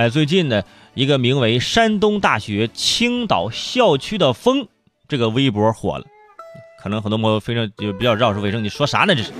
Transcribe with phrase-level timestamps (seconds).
[0.00, 0.62] 哎，最近呢，
[0.94, 4.66] 一个名为山东大学青岛校区的风，
[5.06, 6.06] 这个微博火了。
[6.82, 9.14] 可能很多朋友非常就比较绕舌为生，你说啥呢？
[9.14, 9.30] 这是，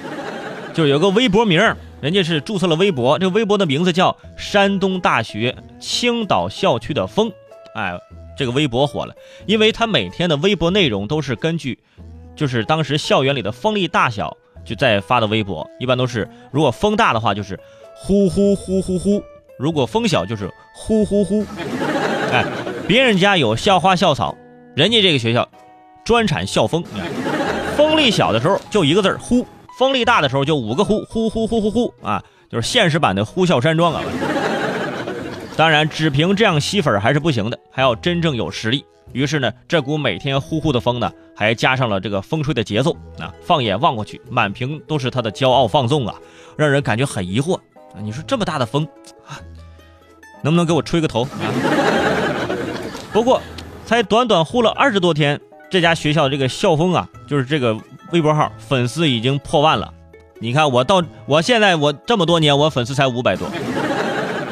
[0.75, 1.59] 就是有个微博名，
[2.03, 7.33] 人家是注册了微博，这个微博的名字叫山东大学青岛校区的风。
[7.75, 7.99] 哎，
[8.37, 9.15] 这个微博火了，
[9.47, 11.79] 因为他每天的微博内容都是根据，
[12.37, 17.59] 就是当时校园里的风力大小就在发的微博，一般都是如果风大的话就是
[17.97, 19.23] 呼呼呼呼呼，
[19.61, 21.45] 如果风小就是呼呼呼。
[22.33, 22.43] 哎，
[22.89, 24.35] 别人家有校花校草，
[24.75, 25.47] 人家这个学校
[26.03, 26.83] 专产校风。
[27.77, 29.47] 风力小的时候就一个字呼，
[29.79, 34.01] 风力大的时候就五个呼，呼呼呼呼呼啊，就是现实版的呼啸山庄啊。
[35.59, 38.83] 当然，只凭这样吸粉还是不行的，还要真正有实力。
[39.13, 43.31] 于是呢，这股每天呼呼的风呢，还加上了这个风吹的节奏啊。
[43.43, 46.15] 放眼望过去，满屏都是他的骄傲放纵啊，
[46.57, 47.59] 让人感觉很疑惑。
[48.01, 48.87] 你说这么大的风
[49.27, 49.41] 啊，
[50.43, 51.51] 能不能给我吹个头啊？
[53.13, 53.41] 不过，
[53.85, 55.41] 才短短呼了二十多天。
[55.71, 57.79] 这家学校这个校风啊，就是这个
[58.11, 59.93] 微博号粉丝已经破万了。
[60.41, 63.49] 你看我到我现在我这么多年，我粉丝才五百多。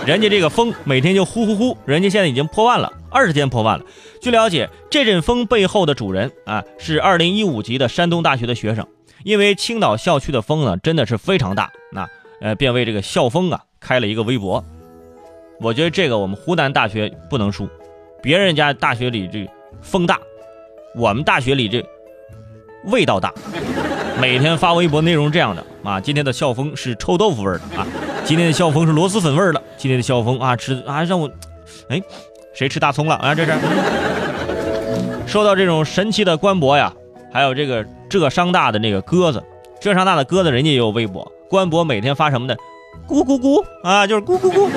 [0.06, 3.84] 人家这个风每天就呼呼呼，人家现在已经破万了，二十天破万了。
[4.20, 8.86] 据了解，这阵风背后的主人啊，是二零一五级的山东大学的学生。
[9.24, 12.08] 因为青岛校区的风呢，真的是非常大，那
[12.40, 14.64] 呃，便为这个校风啊开了一个微博。
[15.60, 17.68] 我觉得这个我们湖南大学不能输，
[18.22, 19.48] 别人家大学里这
[19.82, 20.18] 风大。
[20.94, 21.84] 我们大学里这
[22.84, 23.32] 味道大，
[24.20, 27.86] 每天发微博内容这样的啊，今天的校风是臭豆腐味的啊，
[28.24, 31.28] 今天的校风是螺蛳粉味的，今天的校风啊吃啊让我，
[31.88, 32.00] 哎，
[32.54, 33.34] 谁吃大葱了啊？
[33.34, 33.52] 这是。
[35.26, 36.92] 说到这种神奇的官博呀，
[37.32, 39.42] 还有这个浙商大的那个鸽子，
[39.80, 42.56] 浙商大的鸽子人家也有微博，官博每天发什么的，
[43.06, 44.68] 咕咕咕啊，就是咕咕咕。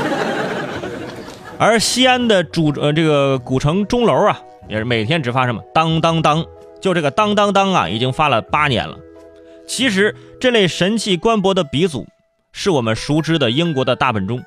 [1.61, 4.41] 而西安的主呃这个古城钟楼啊。
[4.69, 6.45] 也是每天只发什么当当当，
[6.79, 8.97] 就这个当当当啊，已经发了八年了。
[9.67, 12.07] 其实这类神器官博的鼻祖，
[12.53, 14.41] 是我们熟知的英国的大本钟。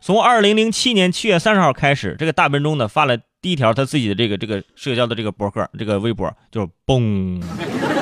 [0.00, 7.42] 从二零零七年七月三十号开始，这个大本钟呢发了第一条他自己的这个这个社交的这个博客，这个微博就是嘣，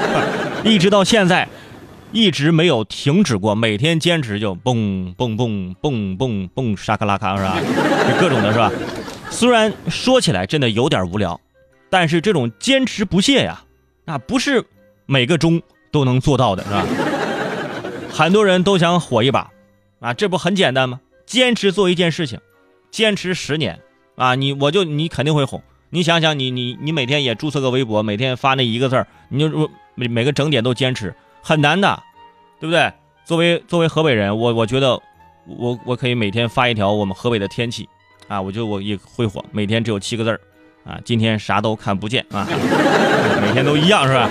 [0.65, 1.49] 一直到现在，
[2.15, 7.59] 一直没有停止过，每天坚持就蹦蹦蹦蹦蹦蹦沙克拉卡是吧？
[8.21, 8.71] 各种的是吧？
[9.31, 11.39] 虽然说起来真的有点无聊。
[11.91, 13.63] 但是这种坚持不懈呀，
[14.05, 14.65] 那不是
[15.07, 16.85] 每个钟都能做到的，是吧？
[18.11, 19.53] 很多人都想火一把，
[20.01, 20.99] 啊，这不很简单吗？
[21.25, 22.41] 坚持做一件事情，
[22.91, 23.79] 坚持十年，
[24.17, 25.63] 啊，你我就你肯定会红。
[25.91, 31.15] 你想想，你你你每天也注册个微博，每天发那一个字儿，你就每每个整点都坚持，
[31.45, 32.03] 很难的，
[32.59, 32.91] 对不对？
[33.27, 34.99] 作为作为河北人，我我觉得
[35.47, 37.87] 我我可以每天发一条我们河北的天气，
[38.29, 40.41] 啊，我觉得我也会火，每天只有七个字儿。
[40.85, 42.47] 啊，今天啥都看不见啊，
[43.41, 44.29] 每天都一样是吧？